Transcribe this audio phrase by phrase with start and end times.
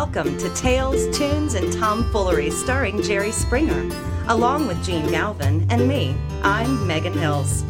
[0.00, 3.80] Welcome to Tales, Tunes, and Tomfoolery starring Jerry Springer,
[4.28, 6.14] along with Jene Galvin and me.
[6.42, 7.64] I'm Megan Hills.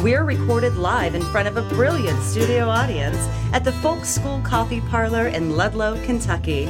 [0.00, 3.18] We're recorded live in front of a brilliant studio audience
[3.52, 6.64] at the Folk School Coffee Parlor in Ludlow, Kentucky.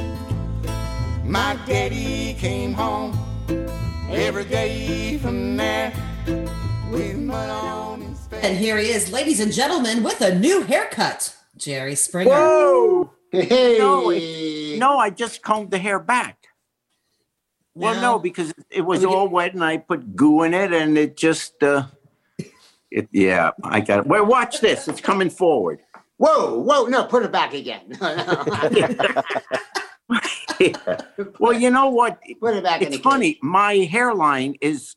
[1.23, 3.17] My daddy came home
[4.09, 5.93] every day from there
[6.91, 8.43] with mud on his face.
[8.43, 11.33] And here he is, ladies and gentlemen, with a new haircut.
[11.55, 12.29] Jerry Springer.
[12.29, 13.16] Whoa!
[13.31, 16.37] Hey, No, it- No, I just combed the hair back.
[17.75, 18.01] Well, No.
[18.01, 21.15] no, because it was you- all wet and I put goo in it and it
[21.17, 21.83] just, uh,
[22.89, 24.07] it, yeah, I got it.
[24.07, 24.87] Well, watch this.
[24.87, 25.79] It's coming forward.
[26.17, 27.95] whoa, whoa, no, put it back again.
[28.71, 29.21] Yeah.
[31.39, 32.17] Well, you know what?
[32.39, 33.37] put it back in It's the funny.
[33.43, 34.95] My hairline is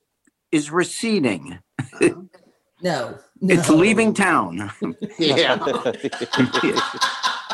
[0.53, 1.59] is receding.
[2.01, 2.29] No,
[2.83, 3.19] no.
[3.43, 4.71] It's leaving town.
[5.19, 5.59] Yeah.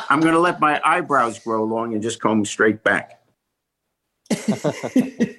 [0.08, 3.20] I'm going to let my eyebrows grow long and just comb straight back.
[4.30, 4.60] That'll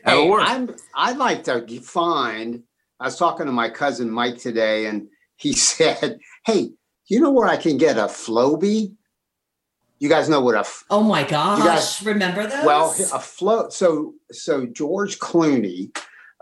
[0.05, 0.43] Hey, work.
[0.45, 2.63] I'm, I'd like to find,
[2.99, 6.71] I was talking to my cousin Mike today, and he said, Hey,
[7.07, 8.93] you know where I can get a Flowbee?
[9.99, 11.59] You guys know what a f- Oh my gosh.
[11.63, 12.63] guys- Remember those?
[12.65, 15.89] well a float so so george clooney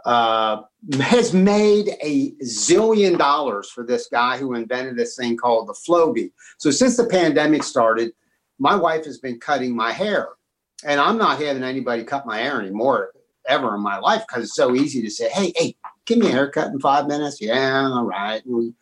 [0.05, 0.61] uh
[1.01, 6.31] has made a zillion dollars for this guy who invented this thing called the Flowbee.
[6.57, 8.13] So since the pandemic started
[8.59, 10.29] my wife has been cutting my hair.
[10.83, 13.11] And i'm not having anybody cut my hair anymore
[13.47, 16.31] ever in my life because it's so easy to say hey hey give me a
[16.31, 17.41] haircut in five minutes.
[17.41, 18.45] Yeah all right.
[18.45, 18.73] And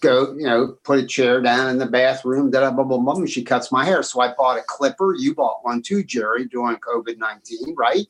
[0.00, 3.28] go you know put a chair down in the bathroom da blah blah blah and
[3.28, 4.02] she cuts my hair.
[4.02, 5.14] So i bought a clipper.
[5.14, 8.06] You bought one too jerry during covid-19 right?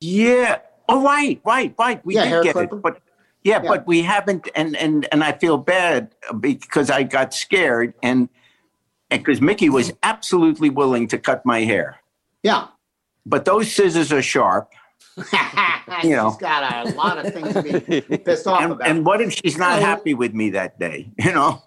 [0.00, 0.60] Yeah.
[0.88, 2.04] Oh, right, right, right.
[2.04, 2.76] We Yeah, did get clipper.
[2.76, 3.00] it, but
[3.42, 3.68] yeah, Yeah.
[3.68, 4.48] but we haven't.
[4.54, 8.28] And and and I feel bad because I got scared and
[9.10, 12.00] because Mickey was absolutely willing to cut my hair,
[12.42, 12.68] yeah
[13.26, 14.70] but those scissors are sharp.
[16.02, 16.30] you know.
[16.32, 19.32] she's got a lot of things to be pissed off And, about and what if
[19.32, 21.10] she's not happy with me that day?
[21.24, 21.62] You know.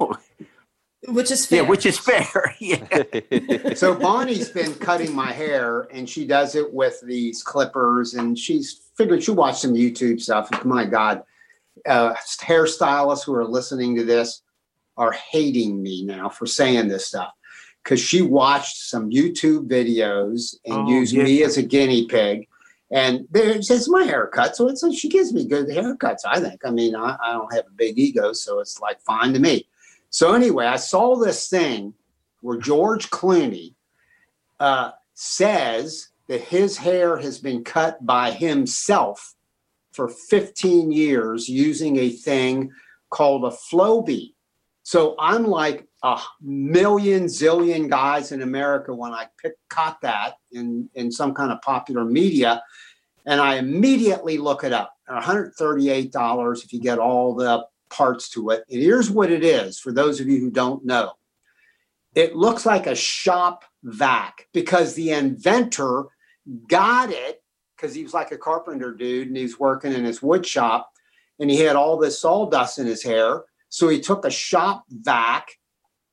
[1.07, 1.63] which is fair.
[1.63, 2.55] Yeah, which is fair.
[2.59, 3.73] yeah.
[3.73, 8.81] so bonnie's been cutting my hair and she does it with these clippers and she's
[8.97, 11.24] figured she watched some youtube stuff my god
[11.85, 14.41] uh hairstylists who are listening to this
[14.97, 17.31] are hating me now for saying this stuff
[17.84, 21.24] because she watched some youtube videos and Oh, used yeah.
[21.24, 22.47] me as a guinea pig.
[22.90, 26.62] And there it's my haircut so it's she gives me good haircuts i think.
[26.66, 29.68] I mean I, I don't have a big ego so it's like fine to me.
[30.09, 31.94] So anyway i saw this thing
[32.41, 33.74] where George Clooney
[34.59, 39.35] uh, says that his hair has been cut by himself
[39.93, 42.71] for 15 years using a thing
[43.09, 44.33] called a Flowbee.
[44.83, 50.89] So I'm like a million zillion guys in America when I pick, caught that in,
[50.93, 52.61] in some kind of popular media,
[53.25, 54.93] and I immediately look it up.
[55.09, 58.63] $138 if you get all the parts to it.
[58.69, 61.13] And here's what it is for those of you who don't know
[62.17, 66.05] it looks like a shop vac because the inventor
[66.68, 67.41] got it
[67.75, 70.90] because he was like a carpenter dude and he's working in his wood shop
[71.40, 73.44] and he had all this sawdust in his hair.
[73.69, 75.47] So he took a shop vac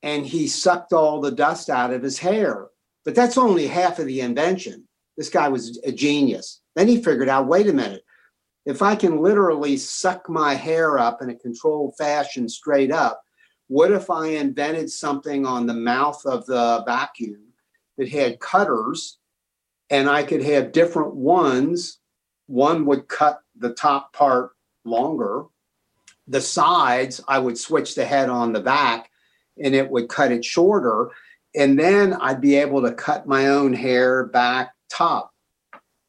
[0.02, 2.68] and he sucked all the dust out of his hair.
[3.04, 4.86] But that's only half of the invention.
[5.16, 6.60] This guy was a genius.
[6.74, 8.02] Then he figured out wait a minute,
[8.66, 13.22] if I can literally suck my hair up in a controlled fashion straight up,
[13.68, 17.40] what if I invented something on the mouth of the vacuum
[17.96, 19.18] that had cutters
[19.94, 21.98] and I could have different ones?
[22.46, 24.50] One would cut the top part
[24.84, 25.44] longer.
[26.26, 29.08] The sides, I would switch the head on the back
[29.62, 31.10] and it would cut it shorter.
[31.54, 35.32] And then I'd be able to cut my own hair back top.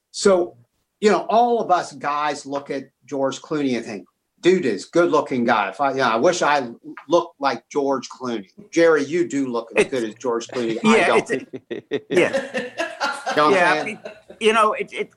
[0.10, 0.58] So,
[1.00, 4.08] you know, all of us guys look at George Clooney and think,
[4.42, 5.70] dude is good looking guy.
[5.70, 6.70] If I, yeah, I wish I
[7.08, 8.50] looked like George Clooney.
[8.72, 10.80] Jerry, you do look as good as George Clooney.
[10.84, 11.30] I Yeah, don't.
[11.30, 12.85] it's, yeah, You
[13.36, 13.84] know yeah.
[13.84, 14.00] saying?
[14.40, 15.10] You know, it, it,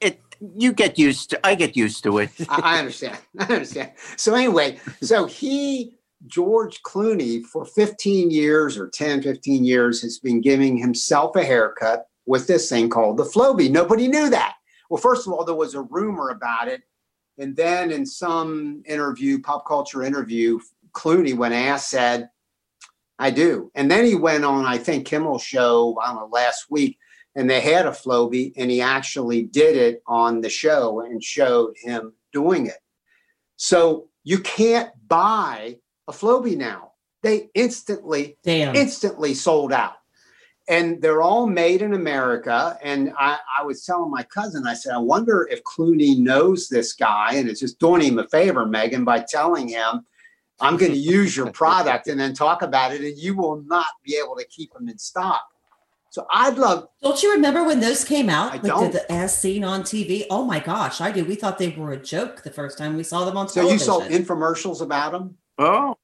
[0.00, 0.20] it.
[0.56, 1.46] You get used to.
[1.46, 2.30] I get used to it.
[2.48, 3.18] I, I understand.
[3.38, 3.92] I understand.
[4.16, 5.96] So anyway, so he,
[6.26, 12.06] George Clooney, for 15 years or 10, 15 years, has been giving himself a haircut
[12.26, 13.70] with this thing called the Flowbee.
[13.70, 14.54] Nobody knew that.
[14.90, 16.82] Well, first of all, there was a rumor about it.
[17.38, 20.58] And then in some interview, pop culture interview,
[20.92, 22.28] Clooney, when asked, said,
[23.18, 23.70] I do.
[23.74, 26.98] And then he went on, I think, Kimmel's show, I don't know, last week,
[27.34, 31.74] and they had a Flowbee, and he actually did it on the show and showed
[31.82, 32.78] him doing it.
[33.56, 35.78] So you can't buy
[36.08, 36.92] a Flowbee now.
[37.22, 38.74] They instantly, Damn.
[38.74, 39.94] instantly sold out.
[40.68, 42.78] and they're all made in America.
[42.82, 46.92] And I, I was telling my cousin, I said, I wonder if Clooney knows this
[46.92, 50.04] guy and is just doing him a favor, Megan, by telling him,
[50.60, 53.86] I'm going to use your product and then talk about it, and you will not
[54.04, 55.42] be able to keep them in stock.
[56.10, 56.88] So I'd love.
[57.02, 58.52] Don't you remember when those came out?
[58.52, 58.92] I like don't.
[58.92, 60.24] The, the as seen on TV.
[60.30, 61.24] Oh my gosh, I do.
[61.24, 63.78] We thought they were a joke the first time we saw them on So you
[63.78, 65.36] saw infomercials about them?
[65.58, 65.96] Oh,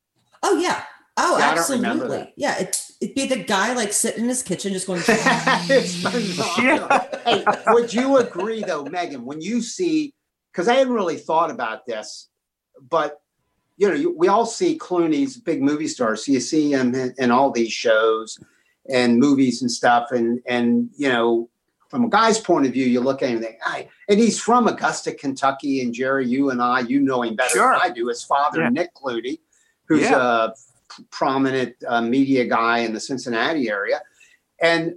[0.43, 0.83] oh yeah.
[1.17, 2.35] Oh, Yeah, I don't remember absolutely.
[2.37, 5.03] Yeah, it, it'd be the guy like sitting in his kitchen just going.
[5.09, 6.89] It's phenomenal.
[7.25, 10.13] hey, would you agree though, Megan, when you see,
[10.53, 12.29] because I hadn't really thought about this,
[12.91, 13.21] but
[13.77, 16.27] you know, you, we all see Clooney's big movie stars.
[16.27, 18.39] So you see him in, in all these shows
[18.89, 21.49] and movies and stuff, and and you know,
[21.89, 24.67] from a guy's point of view, you look at him and think, and he's from
[24.69, 27.73] Augusta, Kentucky, and Jerry, you and I, you know him better Sure.
[27.73, 28.09] than I do.
[28.09, 28.69] His father, Yeah.
[28.71, 29.39] Nick Clooney,
[29.89, 30.47] who's Yeah.
[30.47, 30.53] a
[31.11, 34.01] prominent uh, media guy in the Cincinnati area.
[34.61, 34.95] And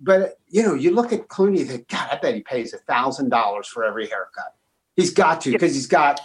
[0.00, 3.30] but you know, you look at Clooney, think, God, I bet he pays a thousand
[3.30, 4.54] dollars for every haircut.
[4.96, 6.20] He's got to because he's got,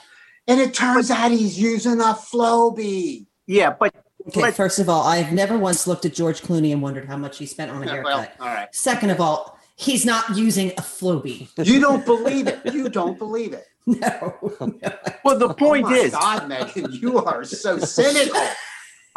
[0.47, 3.27] and it turns out he's using a Flowbee.
[3.47, 3.93] yeah, but
[4.27, 7.17] Okay, But- first of all, I've never once looked at George Clooney and wondered how
[7.17, 8.05] much he spent on a haircut.
[8.05, 8.73] Well, all right.
[8.73, 11.49] Second of all, he's not using a Flowbee.
[11.65, 12.73] You don't believe it.
[12.73, 13.67] You don't believe it.
[13.85, 14.33] No.
[14.61, 14.93] no.
[15.25, 18.39] well, the oh point oh my is, God, Megan, you are so cynical.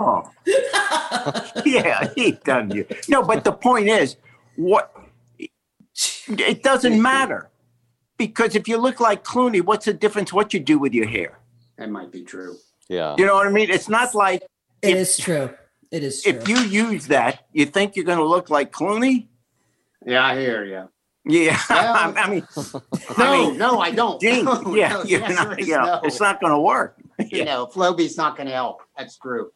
[0.00, 0.28] oh,
[1.64, 2.84] yeah, he done you.
[3.08, 4.16] No, but the point is,
[4.56, 4.92] what?
[6.28, 7.48] It doesn't matter
[8.18, 10.32] because if you look like Clooney, what's the difference?
[10.32, 11.38] What you do with your hair?
[11.78, 12.56] That might be true.
[12.88, 13.14] Yeah.
[13.18, 13.70] You know what I mean?
[13.70, 14.42] It's not like
[14.86, 15.50] It If- is true.
[15.90, 16.32] It is true.
[16.32, 19.28] if you use that, you think you're going to look like Clooney.
[20.04, 20.88] Yeah, I hear you.
[21.28, 22.46] Yeah, Well- I mean,
[23.18, 24.20] No, mean, no, I don't.
[24.20, 26.00] Jene, No, yeah, no, you're not, is you know, no.
[26.04, 26.96] it's not going to work.
[27.18, 27.44] You Yeah.
[27.44, 28.82] know, Flowbee's not going to help.
[28.96, 29.50] That's true.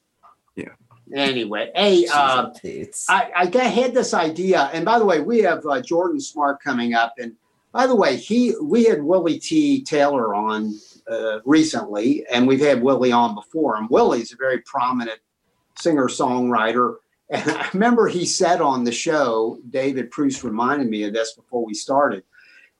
[0.56, 0.68] Yeah.
[1.14, 2.50] Anyway, hey, uh,
[3.08, 6.62] I, I got- had this idea, and by the way, we have uh, Jordan Smart
[6.62, 7.34] coming up, and
[7.72, 10.74] by the way, he we had Willie Tea Taylor on
[11.10, 15.20] uh, recently, and we've had Willie on before, and Willie's a very prominent
[15.78, 16.96] singer songwriter.
[17.28, 21.64] And I remember he said on the show, David Proust reminded me of this before
[21.64, 22.24] we started,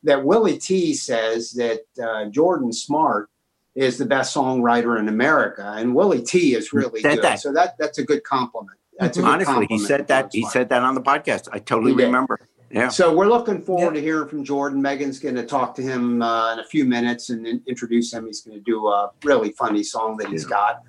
[0.03, 3.31] that Willie Tea says that uh, Jordan Smart
[3.77, 7.23] is the best songwriter in America, and Willie T is really good.
[7.23, 7.41] that.
[7.41, 8.79] So that that's a good compliment.
[8.99, 10.31] That's a good Honestly, he said that.
[10.33, 11.49] He said that on the podcast.
[11.53, 12.41] I totally remember.
[12.71, 12.89] Yeah.
[12.89, 14.01] So we're looking forward Yeah.
[14.01, 14.81] to hearing from Jordan.
[14.81, 18.27] Megan's going to talk to him uh, in a few minutes and in- introduce him.
[18.27, 20.83] He's going to do a really funny song that he's got.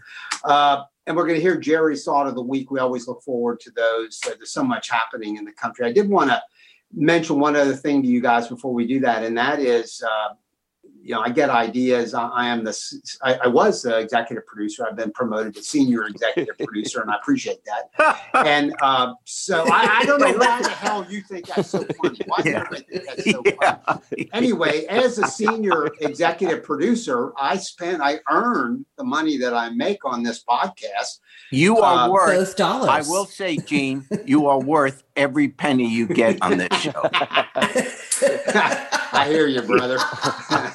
[0.44, 2.70] Uh, and we're going to hear Jerry's thought of the week.
[2.70, 4.20] We always look forward to those.
[4.28, 5.86] Uh, there's so much happening in the country.
[5.88, 6.42] I did want to
[6.94, 10.34] mention one other thing to you guys before we do that, and that is, uh,
[11.04, 12.14] you know, I get ideas.
[12.14, 14.86] I, I am the, s- I, I was the executive producer.
[14.88, 18.20] I've been promoted to senior executive producer, and I appreciate that.
[18.46, 22.20] And uh, so I, I don't know why the hell you think that's so funny.
[22.26, 22.68] Why do Yeah.
[22.72, 23.44] you think that's so
[23.86, 24.30] funny?
[24.34, 30.04] Anyway, as a senior executive producer, I spend, I earn the money that I make
[30.06, 31.20] on this podcast.
[31.52, 32.36] You are Uh, worth.
[32.38, 32.90] Both dollars.
[32.90, 37.10] I will say, Jene, you are worth every penny you get on this show.
[39.14, 39.98] I hear you, brother.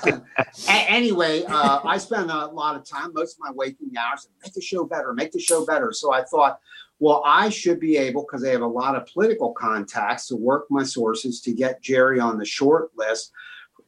[0.68, 4.60] Anyway, uh, I spend a lot of time, most of my waking hours, make the
[4.62, 5.92] show better, make the show better.
[5.92, 6.58] So I thought,
[6.98, 10.66] well, I should be able, because I have a lot of political contacts, to work
[10.70, 13.32] my sources to get Jerry on the short list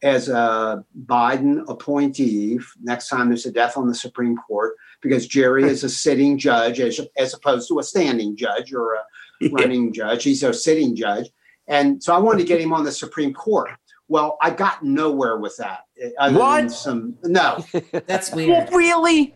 [0.02, 5.64] as a Biden appointee next time there's a death on the Supreme Court, because Jerry
[5.64, 10.24] is a sitting judge as, as opposed to a standing judge or a running judge.
[10.24, 11.30] He's a sitting judge.
[11.66, 13.70] And so I wanted to get him on the Supreme Court.
[14.08, 15.80] Well, I got nowhere with that.
[16.02, 16.70] Uh, other than What?
[16.72, 17.64] Some no,
[18.06, 18.68] That's Well, weird.
[18.72, 19.34] really?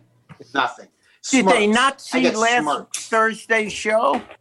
[0.53, 0.87] nothing.
[1.31, 3.07] Did they not see last smirks.
[3.07, 4.21] Thursday's show?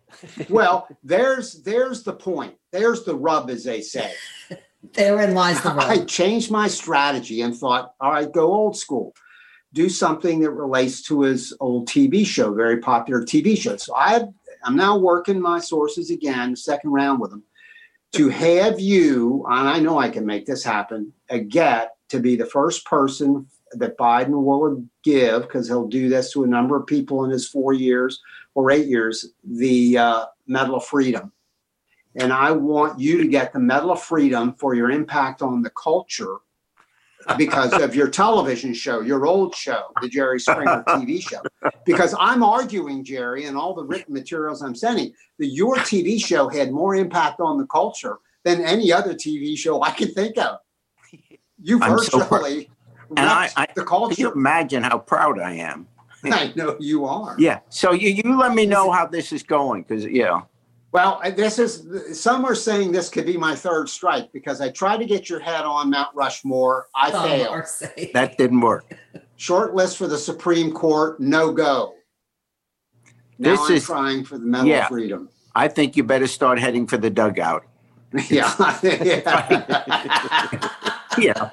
[0.50, 2.54] Well, there's there's the point.
[2.70, 4.12] There's the rub, as they say.
[4.92, 5.90] Therein lies the rub.
[5.90, 9.14] I changed my strategy and thought, all right, go old school.
[9.72, 13.76] Do something that relates to his old TV show, very popular TV show.
[13.78, 14.22] So I,
[14.64, 17.42] I'm now working my sources again, second round with them,
[18.12, 22.36] to have you, and I know I can make this happen, a get to be
[22.36, 26.86] the first person that Biden will give, because he'll do this to a number of
[26.86, 28.20] people in his four years
[28.54, 31.32] or eight years, the uh, Medal of Freedom.
[32.14, 35.70] And I want you to get the Medal of Freedom for your impact on the
[35.70, 36.36] culture
[37.38, 41.40] because of your television show, your old show, the Jerry Springer TV show.
[41.86, 46.50] Because I'm arguing, Jerry, and all the written materials I'm sending, that your TV show
[46.50, 50.58] had more impact on the culture than any other TV show I can think of.
[51.62, 52.30] You I'm so proud.
[52.42, 52.70] virtually
[53.16, 55.86] And I- I- the Can you imagine how proud I am?
[56.24, 57.34] I know you are.
[57.38, 57.60] Yeah.
[57.68, 60.42] So you, you let me know how this is going because, yeah.
[60.92, 64.98] Well, this is some are saying this could be my third strike because I tried
[64.98, 66.86] to get your head on Mount Rushmore.
[66.94, 68.12] I Oh, failed.
[68.12, 68.84] That didn't work.
[69.36, 71.94] Short list for the Supreme Court, no go.
[73.38, 74.82] Now This I'm is- trying for the Medal yeah.
[74.82, 75.28] of Freedom.
[75.54, 77.64] I think you better start heading for the dugout.
[78.28, 78.52] yeah.
[78.82, 80.68] yeah.
[81.18, 81.50] Yeah.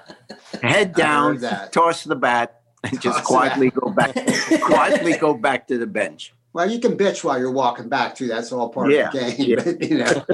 [0.61, 1.39] Head down,
[1.71, 4.15] toss the bat, and Toss just quietly go back.
[4.61, 6.33] quietly go back to the bench.
[6.53, 8.27] Well, you can bitch while you're walking back too.
[8.27, 9.49] That's all part Yeah, of the game.
[9.49, 9.63] yeah.
[9.63, 10.25] But, you know,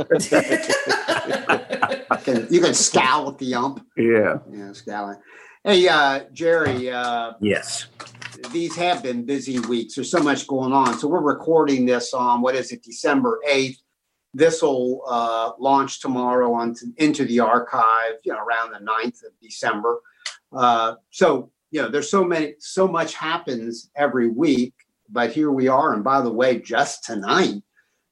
[2.12, 3.86] you can, you can scowl at the ump.
[3.98, 4.38] Yeah.
[4.52, 5.18] Yeah, scowling.
[5.64, 7.88] Hey, uh, Jerry, uh, Yes.
[8.52, 9.96] these have been busy weeks.
[9.96, 10.98] There's so much going on.
[11.00, 13.78] So we're recording this on what is it, December 8th.
[14.36, 19.32] This will uh, launch tomorrow on into the archive, you know, around the 9th of
[19.42, 20.02] December.
[20.52, 24.74] Uh, so, you know, there's so many, so much happens every week.
[25.10, 25.94] But here we are.
[25.94, 27.62] And by the way, just tonight,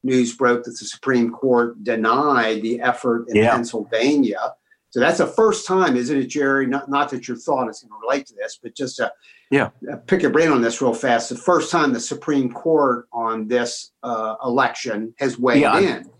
[0.03, 3.51] news broke that the Supreme Court denied the effort in Yeah.
[3.51, 4.53] Pennsylvania.
[4.91, 6.67] So that's the first time, isn't it, Jerry?
[6.67, 9.11] Not, not that your thought is going to relate to this, but just to
[9.49, 9.71] Yeah.
[9.91, 11.29] uh, pick your brain on this real fast.
[11.29, 15.79] The first time the Supreme Court on this uh, election has weighed Yeah.
[15.79, 16.11] in.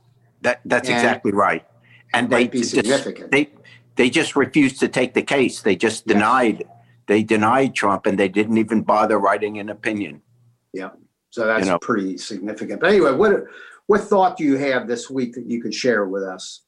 [0.43, 1.65] That that's And exactly right.
[2.13, 3.31] And they be just, significant.
[3.31, 3.49] they
[3.95, 5.61] they just refused to take the case.
[5.61, 6.63] They just denied
[7.07, 10.21] they denied Trump and they didn't even bother writing an opinion.
[10.73, 10.91] Yeah.
[11.31, 11.79] So that's you know.
[11.79, 12.79] pretty significant.
[12.79, 13.45] But anyway, what
[13.87, 16.61] what thought do you have this week that you could share with us?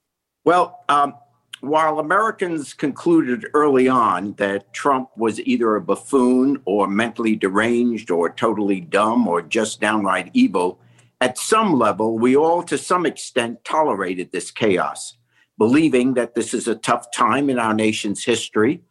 [0.43, 1.15] Well, um,
[1.61, 8.29] while Americans concluded early on that Trump was either a buffoon or mentally deranged or
[8.29, 10.79] totally dumb or just downright evil,
[11.21, 15.17] at some level, we all to some extent tolerated this chaos,
[15.57, 18.81] believing that this is a tough time in our nation's history.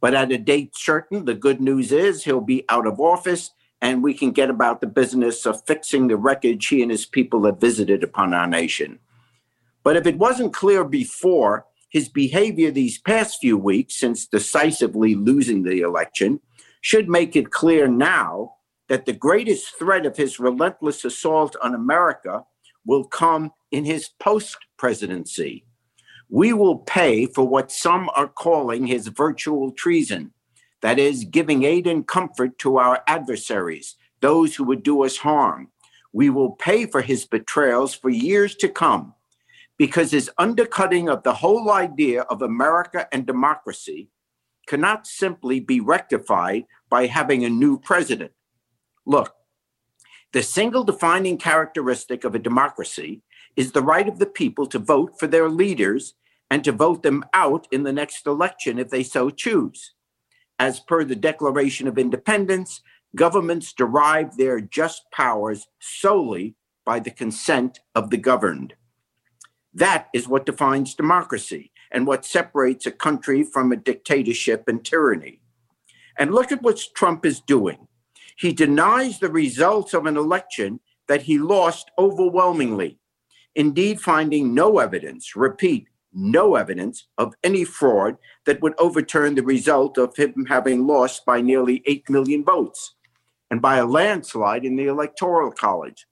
[0.00, 3.50] But at a date certain, the good news is he'll be out of office
[3.82, 7.44] and we can get about the business of fixing the wreckage he and his people
[7.46, 8.98] have visited upon our nation.
[9.82, 15.62] But if it wasn't clear before, his behavior these past few weeks, since decisively losing
[15.62, 16.40] the election,
[16.82, 18.54] should make it clear now
[18.90, 22.44] that the greatest threat of his relentless assault on America
[22.84, 25.64] will come in his post presidency.
[26.28, 30.32] We will pay for what some are calling his virtual treason
[30.82, 35.68] that is, giving aid and comfort to our adversaries, those who would do us harm.
[36.12, 39.14] We will pay for his betrayals for years to come
[39.78, 44.08] because his undercutting of the whole idea of America and democracy
[44.66, 48.32] cannot simply be rectified by having a new president.
[49.10, 49.34] Look,
[50.32, 53.22] the single defining characteristic of a democracy
[53.56, 56.14] is the right of the people to vote for their leaders
[56.48, 59.94] and to vote them out in the next election if they so choose.
[60.60, 62.82] As per the Declaration of Independence,
[63.16, 68.74] governments derive their just powers solely by the consent of the governed.
[69.74, 75.40] That is what defines democracy and what separates a country from a dictatorship and tyranny.
[76.16, 77.88] And look at what Trump is doing.
[78.40, 82.98] He denies the results of an election that he lost overwhelmingly,
[83.54, 88.16] indeed, finding no evidence, repeat, no evidence of any fraud
[88.46, 92.94] that would overturn the result of him having lost by nearly 8 million votes
[93.50, 96.06] and by a landslide in the Electoral College.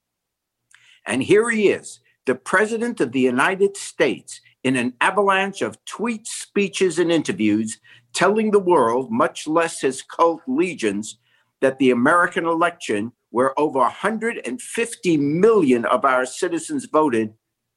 [1.06, 6.26] And here he is, the President of the United States, in an avalanche of tweets,
[6.26, 7.80] speeches, and interviews,
[8.12, 11.16] telling the world, much less his cult legions,
[11.60, 17.34] that the American election, where over 150 million of our citizens voted,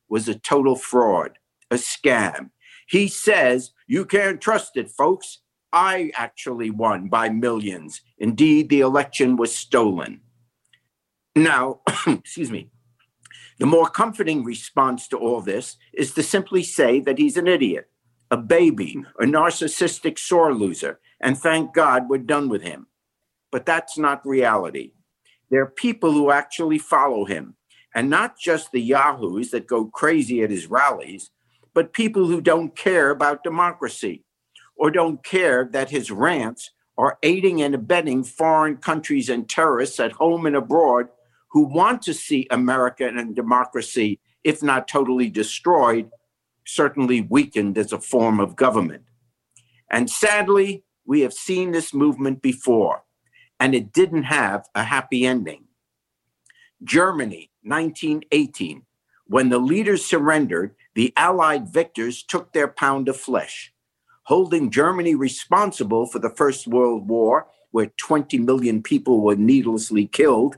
[0.10, 1.38] was a total fraud,
[1.70, 2.50] a scam.
[2.88, 5.40] He says, You can't trust it, folks.
[5.74, 8.02] I actually won by millions.
[8.18, 10.22] Indeed, the election was stolen.
[11.36, 12.70] Now, excuse me,
[13.60, 17.90] the more comforting response to all this is to simply say that he's an idiot,
[18.30, 22.88] a baby, a narcissistic sore loser, and thank God we're done with him.
[23.52, 24.94] But that's not reality.
[25.50, 27.56] There are people who actually follow him,
[27.94, 31.30] and not just the yahoos that go crazy at his rallies,
[31.74, 34.24] but people who don't care about democracy
[34.76, 40.12] or don't care that his rants are aiding and abetting foreign countries and terrorists at
[40.14, 41.08] home and abroad
[41.52, 46.10] who want to see America and democracy, if not totally destroyed,
[46.66, 49.04] certainly weakened as a form of government.
[49.90, 53.04] And sadly, we have seen this movement before,
[53.62, 55.66] and it didn't have a happy ending.
[56.84, 58.88] Germany, 1918,
[59.28, 63.72] when the leaders surrendered, the Allied victors took their pound of flesh,
[64.24, 70.58] holding Germany responsible for the First World War, where 20 million people were needlessly killed,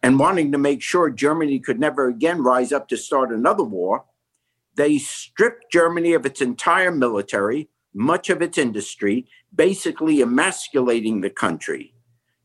[0.00, 4.04] and wanting to make sure Germany could never again rise up to start another war,
[4.76, 11.93] they stripped Germany of its entire military, much of its industry, basically emasculating the country.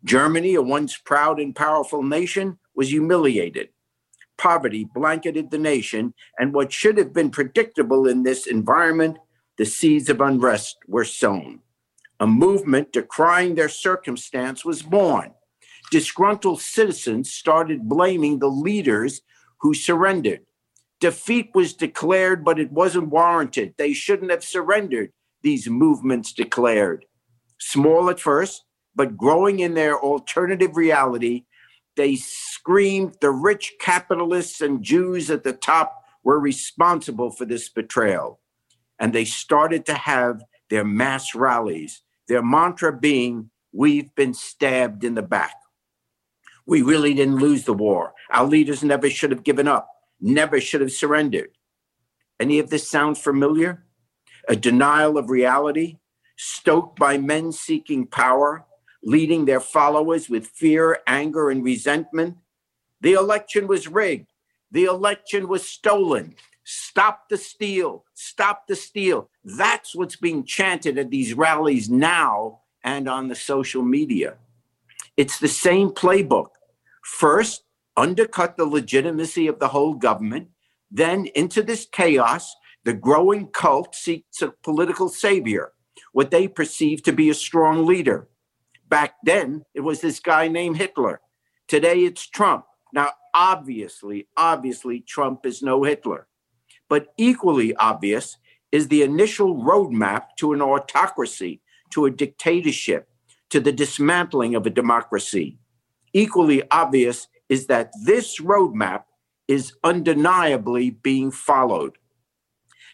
[0.03, 3.70] Germany, a once proud and powerful nation, was humiliated.
[4.38, 9.18] Poverty blanketed the nation, and what should have been predictable in this environment,
[9.58, 11.60] the seeds of unrest were sown.
[12.22, 15.34] A movement decrying their circumstance was born.
[15.91, 19.22] Disgruntled citizens started blaming the leaders
[19.60, 20.41] who surrendered.
[21.00, 23.74] Defeat was declared, but it wasn't warranted.
[23.77, 27.06] They shouldn't have surrendered, these movements declared.
[27.58, 28.63] Small at first,
[28.96, 31.46] but growing in their alternative reality,
[31.96, 38.39] they screamed the rich capitalists and Jews at the top were responsible for this betrayal.
[39.00, 45.13] And they started to have their mass rallies, their mantra being, We've been stabbed in
[45.13, 45.53] the back.
[46.65, 48.13] We really didn't lose the war.
[48.31, 49.88] Our leaders never should have given up,
[50.19, 51.51] never should have surrendered.
[52.39, 53.86] Any of this sound familiar?
[54.48, 55.98] A denial of reality,
[56.36, 58.65] stoked by men seeking power,
[59.03, 62.38] leading their followers with fear, anger, and resentment.
[63.01, 64.32] The election was rigged.
[64.72, 66.36] The election was stolen.
[66.63, 68.06] Stop the steal.
[68.13, 69.29] Stop the steal.
[69.44, 74.36] That's what's being chanted at these rallies now and on the social media.
[75.18, 76.50] It's the same playbook.
[77.03, 77.63] First,
[77.98, 80.50] undercut the legitimacy of the whole government.
[80.91, 85.74] Then, into this chaos, the growing cult seeks a political savior,
[86.13, 88.29] what they perceive to be a strong leader.
[88.89, 91.22] Back then, it was this guy named Hitler.
[91.67, 92.65] Today, it's Trump.
[92.91, 96.27] Now, obviously, obviously, Trump is no Hitler.
[96.89, 98.38] But equally obvious
[98.72, 103.08] is the initial roadmap to an autocracy, to a dictatorship,
[103.51, 105.60] to the dismantling of a democracy.
[106.13, 109.03] Equally obvious is that this roadmap
[109.48, 111.98] is undeniably being followed.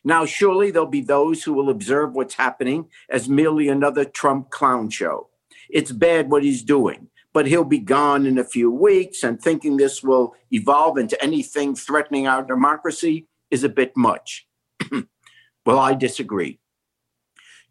[0.04, 4.90] Now, surely there'll be those who will observe what's happening as merely another Trump clown
[4.90, 5.30] show.
[5.70, 9.78] It's bad what he's doing, but he'll be gone in a few weeks, and thinking
[9.78, 14.48] this will evolve into anything threatening our democracy is a bit much.
[15.66, 16.60] well, I disagree.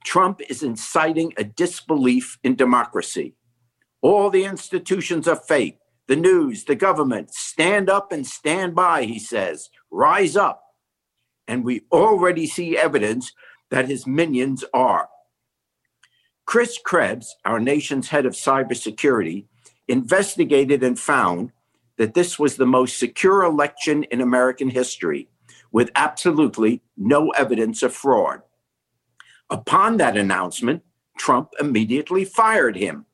[0.04, 3.34] Trump is inciting a disbelief in democracy.
[4.02, 5.78] All the institutions are fake.
[6.06, 9.70] The news, the government, stand up and stand by, he says.
[9.90, 10.62] Rise up.
[11.48, 13.32] And we already see evidence
[13.70, 15.08] that his minions are.
[16.46, 19.46] Chris Krebs, our nation's head of cybersecurity,
[19.88, 21.52] investigated and found
[21.96, 25.28] that this was the most secure election in American history,
[25.72, 28.42] with absolutely no evidence of fraud.
[29.50, 30.82] Upon that announcement,
[31.18, 33.06] Trump immediately fired him.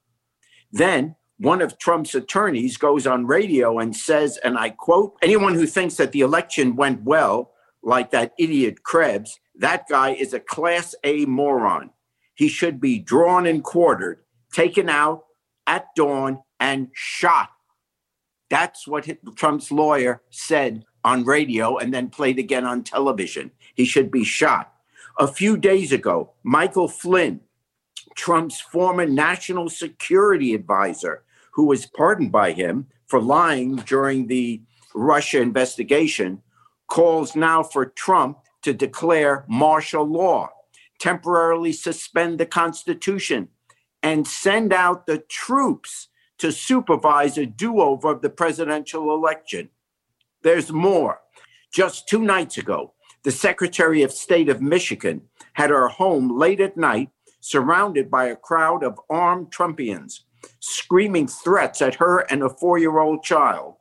[0.72, 5.66] Then one of Trump's attorneys goes on radio and says, and I quote, anyone who
[5.66, 10.94] thinks that the election went well, like that idiot Krebs, that guy is a class
[11.04, 11.90] A moron
[12.40, 15.24] he should be drawn and quartered, taken out
[15.66, 17.50] at dawn, and shot.
[18.48, 23.50] That's what Trump's lawyer said on radio and then played again on television.
[23.74, 24.72] He should be shot.
[25.18, 27.40] A few days ago, Michael Flynn,
[28.16, 34.62] Trump's former national security advisor, who was pardoned by him for lying during the
[34.94, 36.40] Russia investigation,
[36.86, 40.48] calls now for Trump to declare martial law
[41.00, 43.48] temporarily suspend the Constitution
[44.02, 46.08] and send out the troops
[46.38, 49.68] to supervise a do over of the presidential election.
[50.42, 51.20] There's more.
[51.72, 55.22] Just two nights ago, the Secretary of State of Michigan
[55.54, 57.10] had her home late at night
[57.40, 60.20] surrounded by a crowd of armed Trumpians
[60.60, 63.74] screaming threats at her and a four year old child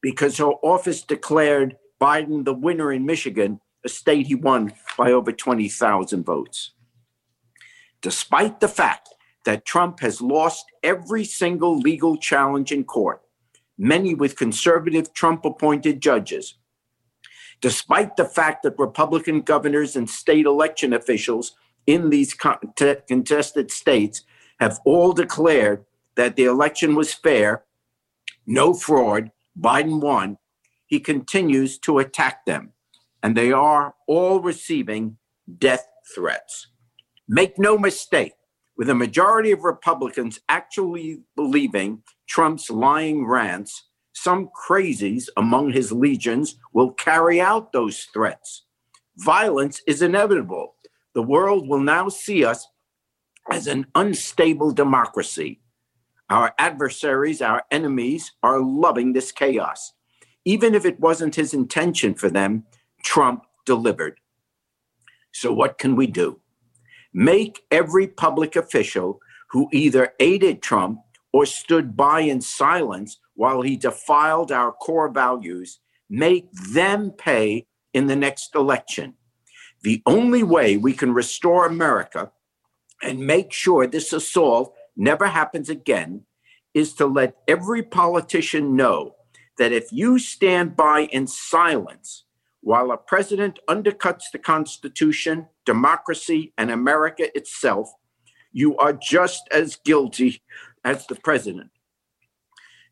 [0.00, 5.32] because her office declared Biden the winner in Michigan a state he won by over
[5.32, 6.72] 20,000 votes.
[8.02, 9.08] Despite the fact
[9.44, 13.22] that Trump has lost every single legal challenge in court,
[13.78, 16.56] many with conservative Trump appointed judges,
[17.60, 24.22] despite the fact that Republican governors and state election officials in these contested states
[24.60, 25.84] have all declared
[26.16, 27.64] that the election was fair,
[28.46, 30.38] no fraud, Biden won,
[30.86, 32.72] he continues to attack them
[33.22, 35.16] and they are all receiving
[35.58, 36.68] death threats.
[37.28, 38.32] Make no mistake,
[38.76, 46.56] with a majority of Republicans actually believing Trump's lying rants, some crazies among his legions
[46.72, 48.64] will carry out those threats.
[49.16, 50.76] Violence is inevitable.
[51.14, 52.66] The world will now see us
[53.50, 55.60] as an unstable democracy.
[56.30, 59.92] Our adversaries, our enemies, are loving this chaos.
[60.44, 62.64] Even if it wasn't his intention for them,
[63.02, 64.20] Trump delivered.
[65.32, 66.40] So, what can we do?
[67.12, 71.00] Make every public official who either aided Trump
[71.32, 78.06] or stood by in silence while he defiled our core values, make them pay in
[78.06, 79.14] the next election.
[79.82, 82.32] The only way we can restore America
[83.02, 86.22] and make sure this assault never happens again
[86.74, 89.14] is to let every politician know
[89.58, 92.24] that if you stand by in silence
[92.62, 97.90] while a president undercuts the Constitution, democracy, and America itself,
[98.52, 100.42] you are just as guilty
[100.84, 101.70] as the president.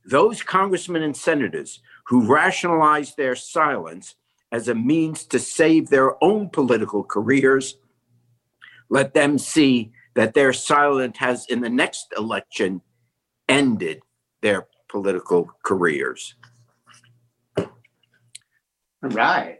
[0.04, 4.14] Those congressmen and senators who rationalize their silence
[4.50, 7.76] as a means to save their own political careers,
[8.88, 12.81] let them see that their silence has, in the next election,
[13.48, 14.00] ended
[14.40, 16.35] their political careers.
[19.02, 19.58] All right.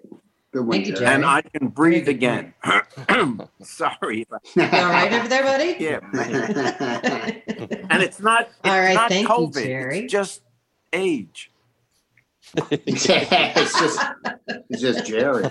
[0.53, 1.05] Good one, Thank you, Jerry.
[1.05, 1.15] Jerry.
[1.17, 2.55] And I can breathe Very again.
[3.63, 4.27] Sorry.
[4.57, 5.77] You all right over there, buddy?
[5.79, 6.01] Yeah.
[7.91, 9.63] And it's not, it's All right, not thank you, COVID.
[9.65, 9.99] Jerry.
[10.01, 10.43] It's just
[10.93, 11.51] age.
[12.55, 14.01] yeah, it's just
[14.71, 15.45] it's just Jerry.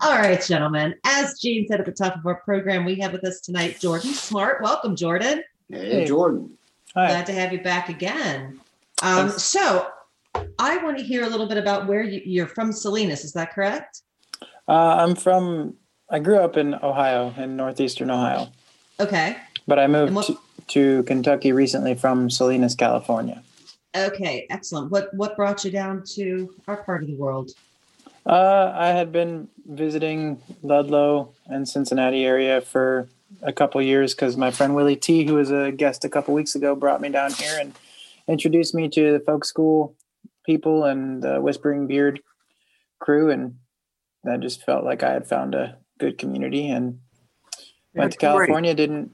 [0.00, 0.94] All right, gentlemen.
[1.04, 4.12] As Jene said at the top of our program, we have with us tonight Jordan
[4.12, 4.62] Smart.
[4.62, 5.42] Welcome, Jordan.
[5.68, 6.56] hey, Jordan.
[6.94, 7.08] Hi.
[7.08, 8.60] Glad to have you back again.
[9.02, 9.88] Um, so,
[10.34, 13.24] I want to hear a little bit about where you, you're from, Salinas.
[13.24, 14.02] Is that correct?
[14.68, 15.74] Uh, I'm from.
[16.10, 18.48] I grew up in Ohio, in northeastern Ohio,
[18.98, 19.36] Okay.
[19.66, 20.38] but I moved what- to,
[20.68, 23.42] to Kentucky recently from Salinas, California.
[23.96, 24.46] Okay.
[24.50, 24.90] Excellent.
[24.92, 27.50] What What brought you down to our part of the world?
[28.26, 33.08] Uh, I had been visiting Ludlow and Cincinnati area for
[33.42, 36.54] a couple years because my friend Willie Tea, who was a guest a couple weeks
[36.54, 37.72] ago, brought me down here and
[38.28, 39.94] introduced me to the folk school
[40.44, 42.20] people and the Whispering Beard
[42.98, 43.56] crew, and
[44.30, 46.98] I just felt like I had found a good community and
[47.94, 48.46] went to That's great.
[48.46, 48.74] California.
[48.74, 49.10] Didn't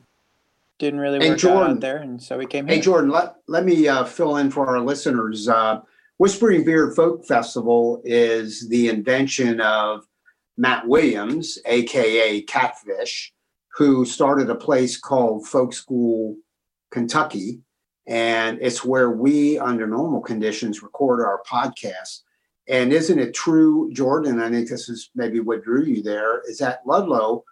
[0.79, 1.71] didn't really Hey, work out, Jordan.
[1.77, 2.83] out there, and so we came Hey, here.
[2.83, 5.49] Jordan, let, let me uh, fill in for our listeners.
[5.49, 5.81] Uh,
[6.19, 10.07] Whispering Beard Folk Festival is the invention of
[10.59, 13.33] Matt Williams, AKA Catfish,
[13.77, 16.37] who started a place called Folk School
[16.91, 17.61] Kentucky.
[18.07, 22.23] And it's where we, under normal conditions, record our podcast.
[22.69, 24.41] And isn't it true, Jordan?
[24.41, 27.45] I think this is maybe what drew you there, is that Ludlow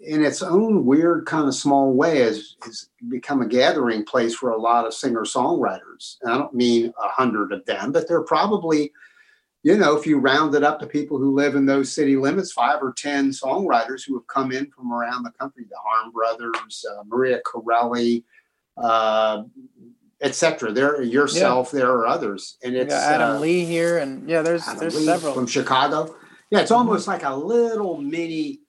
[0.00, 4.50] in its own weird kind of small way has, has become a gathering place for
[4.50, 6.16] a lot of singer songwriters.
[6.26, 8.92] I don't mean a hundred of them, but they're probably,
[9.62, 12.52] you know, if you round it up to people who live in those city limits,
[12.52, 16.84] five or 10 songwriters who have come in from around the country, the Harm Brothers,
[16.90, 18.24] uh, Maria Corelli,
[18.76, 19.42] uh,
[20.20, 20.72] etc.
[20.72, 22.56] There, yourself, there are others.
[22.62, 25.34] And it's Adam uh, Lee here, and yeah, there's Adam there's Lee several.
[25.34, 26.14] from Chicago.
[26.50, 28.60] Yeah, it's almost like a little mini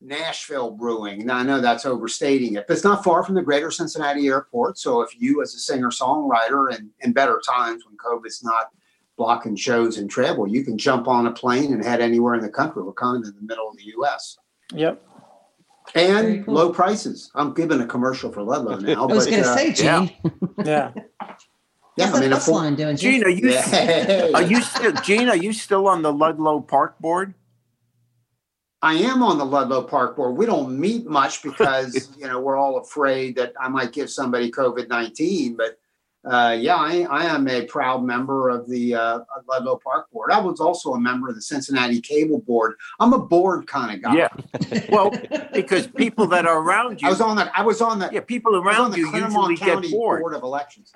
[0.00, 1.26] Nashville brewing.
[1.26, 4.78] Now I know that's overstating it, but it's not far from the greater Cincinnati airport.
[4.78, 8.70] So if you as a singer songwriter and in better times when COVID's not
[9.16, 12.48] blocking shows and travel, you can jump on a plane and head anywhere in the
[12.48, 12.82] country.
[12.82, 14.38] We're kind of in the middle of the US.
[14.72, 15.02] Yep.
[15.94, 16.54] Very And cool.
[16.54, 17.30] low prices.
[17.34, 19.02] I'm giving a commercial for Ludlow now.
[19.02, 20.14] I was going to uh, say, Jene.
[20.64, 20.64] yeah.
[20.64, 20.92] Yeah.
[20.94, 21.32] yeah,
[21.96, 24.30] That's I mean, a a full- line doing Jene, are you Yeah.
[24.34, 25.28] are you still Jene?
[25.30, 27.34] Are you still on the Ludlow Park Board?
[28.80, 30.36] I am on the Ludlow Park Board.
[30.36, 34.50] We don't meet much because you know we're all afraid that I might give somebody
[34.52, 35.56] COVID nineteen.
[35.56, 35.78] But
[36.24, 40.30] uh, yeah, I, I am a proud member of the uh, Ludlow Park Board.
[40.32, 42.74] I was also a member of the Cincinnati Cable Board.
[43.00, 44.16] I'm a board kind of guy.
[44.16, 44.28] Yeah.
[44.90, 45.12] Well,
[45.52, 47.52] because people that are around you, I was on that.
[47.54, 48.10] I was on the.
[48.12, 50.20] yeah, people I was on around the you Clermont usually County get bored.
[50.20, 50.92] Board of Elections.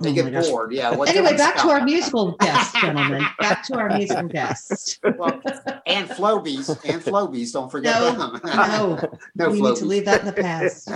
[0.00, 0.48] They Oh get gosh.
[0.48, 0.72] bored.
[0.72, 0.90] Yeah.
[0.96, 3.24] what Anyway, back to our musical guest, gentlemen.
[3.38, 4.98] Back to our musical guest.
[5.04, 5.40] Well,
[5.86, 7.52] and Flowbees and Flowbees.
[7.52, 8.40] Don't forget No, them.
[8.44, 8.98] No,
[9.36, 10.88] no we need to leave that in the past.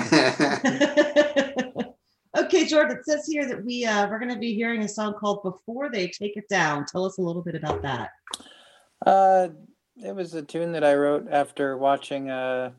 [2.37, 2.99] okay, Jordan.
[2.99, 5.91] It says here that we uh, we're going to be hearing a song called "Before
[5.91, 8.11] They Take It Down." Tell us a little bit about that.
[9.05, 9.49] Uh,
[9.97, 12.73] it was a tune that I wrote after watching a,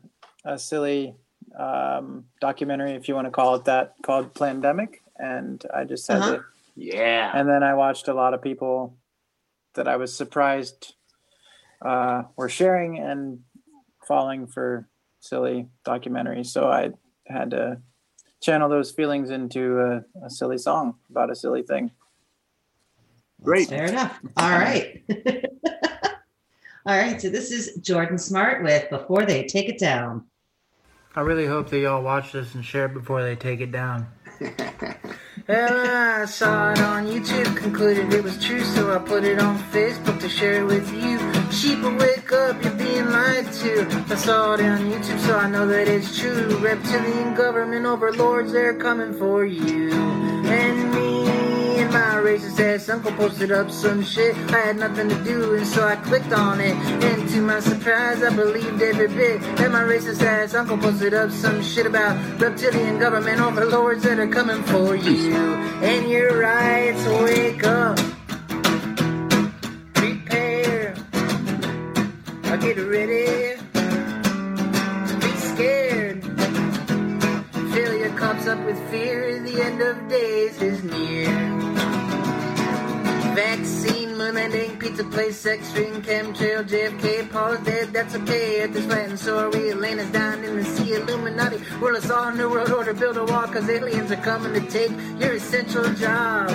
[0.44, 1.14] a silly
[1.58, 4.96] um, documentary, if you want to call it that, called Plandemic.
[5.16, 6.36] And I just said Uh-huh.
[6.36, 6.44] to,
[6.76, 7.30] yeah.
[7.34, 8.96] and then I watched a lot of people
[9.74, 10.94] that I was surprised
[11.84, 13.40] uh, were sharing and
[14.06, 14.88] falling for
[15.20, 16.46] silly documentaries.
[16.46, 16.90] So I
[17.26, 17.80] had to
[18.40, 21.90] channel those feelings into a, a silly song about a silly thing.
[23.42, 23.68] Great.
[23.68, 24.18] Fair enough.
[24.36, 25.02] All right.
[26.86, 27.20] All right.
[27.20, 30.24] So this is Jordan Smart with "Before They Take It Down."
[31.14, 34.06] I really hope that y'all watch this and share it before they take it down.
[35.48, 39.58] well, I saw it on YouTube, concluded it was true, so I put it on
[39.58, 41.29] Facebook to share it with you.
[41.50, 44.04] Sheep, wake up, you're being lied to.
[44.08, 46.56] I saw it on YouTube, so I know that it's true.
[46.58, 49.90] Reptilian government overlords, they're coming for you.
[49.92, 54.36] And me and my racist ass uncle posted up some shit.
[54.52, 56.76] I had nothing to do, and so I clicked on it.
[57.04, 61.32] And to my surprise, I believed every bit that my racist ass uncle posted up
[61.32, 65.34] some shit about reptilian government overlords that are coming for you.
[65.82, 67.98] And you're right, so wake up.
[72.60, 73.56] Get ready.
[75.20, 76.22] Be scared.
[77.72, 79.42] Fill your cups up with fear.
[79.42, 81.30] The end of days is near.
[83.34, 88.60] Vaccine, moon landing, pizza place, sex ring, chemtrail, JFK, Paul is dead, that's okay.
[88.60, 92.70] At this Latin story, Atlantis down in the sea, Illuminati, rule us all, new world
[92.70, 96.52] order, build a wall, cause aliens are coming to take your essential jobs.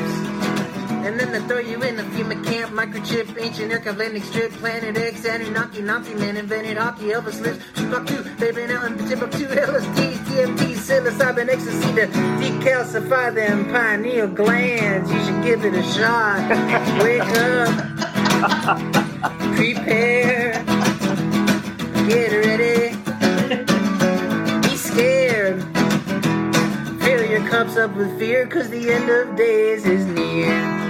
[1.05, 4.97] And then they throw you in a FEMA camp, microchip, ancient aircraft landing strip, Planet
[4.97, 10.13] X, Anunnaki, Nazi man invented hockey, Elvis lives, 2, they've been out in Timbuktu, LSD,
[10.25, 15.11] DMT, psilocybin, ecstasy to decalcify them pineal glands.
[15.11, 16.39] You should give it a shot.
[17.03, 17.69] Wake up,
[19.55, 20.53] prepare,
[22.07, 22.95] get ready,
[24.67, 25.63] be scared.
[27.01, 30.84] Fill your cups up with fear, cause the end of days is near.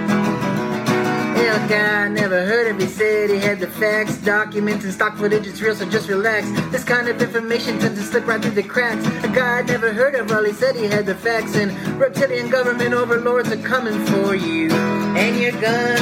[1.36, 5.46] El guy never heard of he said he had the facts, documents, and stock footage.
[5.46, 6.50] It's real, so just relax.
[6.70, 9.06] This kind of information tends to slip right through the cracks.
[9.22, 11.70] A guy I'd never heard of, well, he said he had the facts, and
[12.00, 14.70] reptilian government overlords are coming for you.
[14.70, 16.00] And your guns,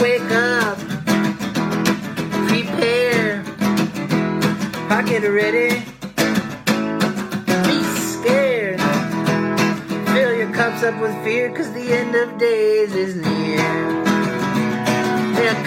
[0.00, 0.78] wake up,
[2.48, 3.44] prepare,
[4.88, 5.84] pocket ready,
[7.66, 8.80] be scared.
[10.14, 14.01] Fill your cups up with fear, cause the end of days is near.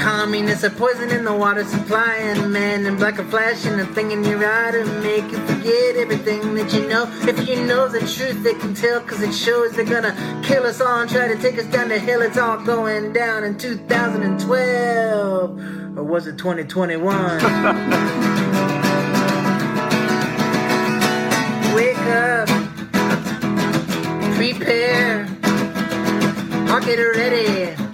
[0.05, 4.23] Communists are poisoning the water supply, and man in black are flashing a thing in
[4.23, 7.11] your eye to make you forget everything that you know.
[7.21, 10.13] If you know the truth, they can tell, cause it shows they're gonna
[10.43, 12.21] kill us all and try to take us down to hell.
[12.21, 15.97] It's all going down in 2012.
[15.97, 17.01] Or was it 2021?
[21.73, 22.47] Wake up,
[24.35, 25.25] prepare,
[26.69, 27.84] I'll get ready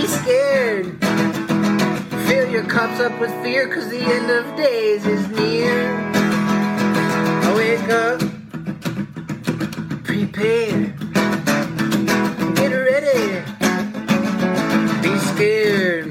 [0.00, 0.86] be scared.
[2.26, 5.78] Fill your cups up with fear, cause the end of days is near.
[7.54, 8.20] Wake up,
[10.04, 10.94] prepare,
[12.54, 13.42] get ready,
[15.02, 16.06] be scared.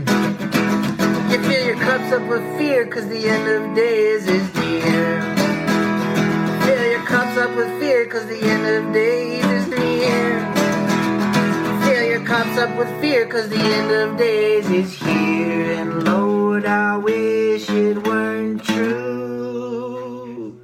[1.32, 5.22] You fill your cups up with fear, cause the end of days is near.
[6.64, 10.39] Fill your cups up with fear, cause the end of days is near
[12.30, 16.66] fill your cups up with fear cause the end of days is here and lord
[16.66, 20.60] i wish it weren't true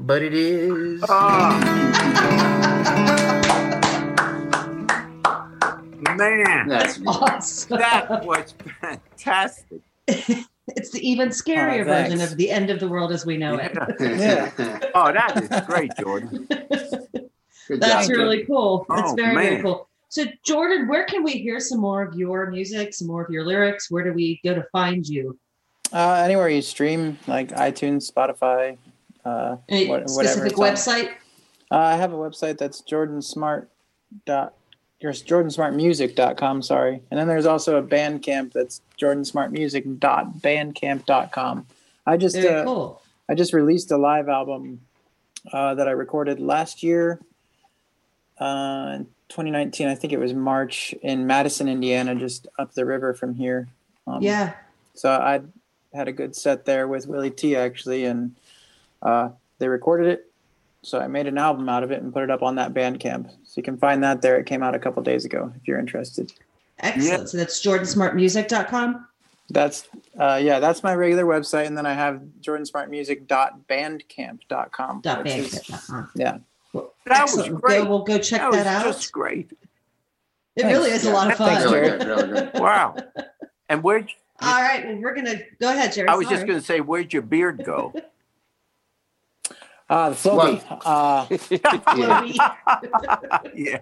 [0.00, 1.60] but it is Oh.
[6.16, 7.78] Man, That's Awesome.
[7.78, 9.80] that was fantastic.
[10.76, 13.56] It's the even scarier Oh, version of the end of the world as we know
[13.56, 13.72] it.
[13.98, 14.50] Yeah.
[14.94, 16.46] Oh, that is great, Jordan.
[17.68, 18.16] Good That's job.
[18.16, 18.86] really cool.
[18.88, 19.62] That's Oh, very, very man.
[19.62, 19.88] cool.
[20.10, 23.46] So, Jordan, where can we hear some more of your music, some more of your
[23.46, 23.88] lyrics?
[23.90, 25.38] Where do we go to find you?
[25.92, 28.76] Uh, anywhere you stream, like iTunes, Spotify,
[29.24, 31.10] uh, Any whatever specific website?
[31.70, 33.68] Uh, I have a website that's jordansmart
[34.26, 34.54] dot
[35.00, 37.00] your jordansmartmusic.com, sorry.
[37.10, 41.66] And then there's also a Bandcamp that's jordansmartmusic.bandcamp.com.
[42.06, 43.02] I just uh, cool.
[43.28, 44.80] I just released a live album
[45.52, 47.20] uh, that I recorded last year
[48.38, 49.88] uh, 2019.
[49.88, 53.68] I think it was March in Madison, Indiana, just up the river from here.
[54.06, 54.52] Um, Yeah.
[54.94, 55.40] So I
[55.94, 58.34] had a good set there with Willie Tea actually, and
[59.02, 60.26] uh, they recorded it.
[60.82, 63.30] So I made an album out of it and put it up on that Bandcamp.
[63.44, 64.38] So you can find that there.
[64.38, 66.32] It came out a couple days ago if you're interested.
[66.78, 67.28] Excellent.
[67.28, 69.06] So that's jordansmartmusic.com.
[69.50, 69.88] That's
[70.18, 75.00] uh, yeah, that's my regular website, and then I have jordansmartmusic.bandcamp.com.
[75.02, 75.70] Dot which is-.
[76.14, 76.38] Yeah.
[76.72, 77.60] Well, That was excellent.
[77.62, 77.82] great.
[77.84, 78.84] Go, we'll go check That that, was out.
[78.84, 79.50] just great.
[80.56, 81.04] it really Thanks.
[81.04, 81.62] is a lot of fun.
[81.72, 82.50] Really really.
[82.54, 82.96] Wow.
[83.68, 84.06] And where
[84.40, 84.84] All right.
[84.86, 86.08] Well, we're gonna go ahead, Jerry.
[86.08, 87.92] I was just going to say, where'd your beard go?
[89.92, 90.62] Ah, the Flowbee.
[90.84, 92.34] Uh, Flowy.
[93.54, 93.78] yeah.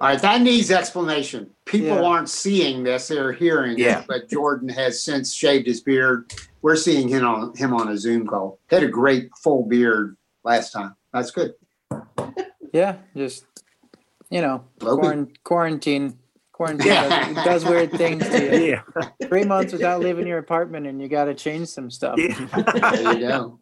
[0.00, 1.50] All right, that needs explanation.
[1.64, 2.02] People Yeah.
[2.02, 4.00] aren't seeing this; they're hearing Yeah.
[4.00, 4.04] it.
[4.06, 6.32] But Jordan has since shaved his beard.
[6.62, 8.58] We're seeing him on him on a Zoom call.
[8.68, 10.94] He Had a great full beard last time.
[11.12, 11.54] That's good.
[12.72, 13.44] Yeah, just
[14.30, 15.02] you know, Logan.
[15.04, 16.18] quaran- quarantine.
[16.52, 17.32] Quarantine Yeah.
[17.34, 18.80] does, does weird things to you.
[19.00, 19.08] Yeah.
[19.28, 22.16] Three months without leaving your apartment, and you got to change some stuff.
[22.16, 22.26] There
[23.12, 23.60] you go.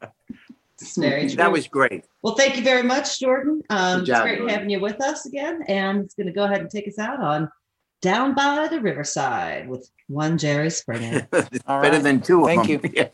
[0.80, 1.36] It's very true.
[1.36, 2.04] That was great.
[2.22, 3.62] Well, thank you very much, Jordan.
[3.70, 4.48] Um, Good it's great Jordan.
[4.54, 5.62] having you with us again.
[5.68, 7.50] And it's going to go ahead and take us out on
[8.02, 11.28] Down by the Riverside with one Jerry Springer.
[11.66, 12.02] All Better right.
[12.02, 12.80] than two of Thank you.
[12.94, 13.08] Yeah.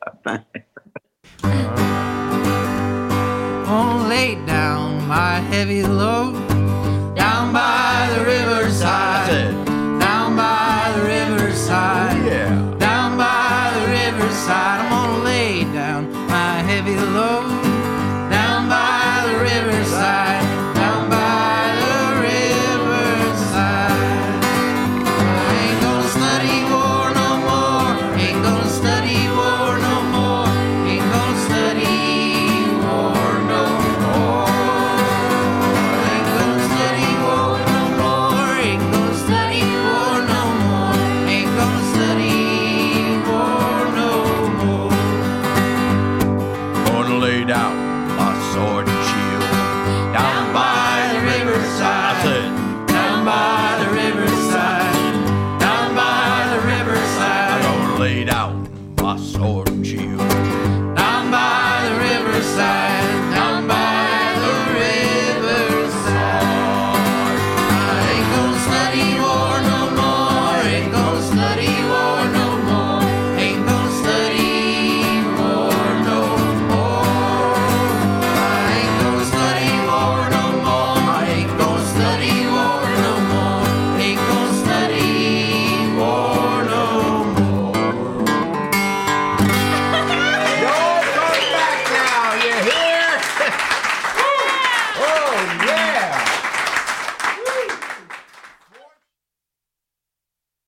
[3.66, 6.32] Gonna lay down my heavy load
[7.14, 9.52] down by the riverside.
[10.00, 12.16] Down by the riverside.
[12.16, 12.78] Oh, yeah.
[12.78, 14.91] Down by the riverside.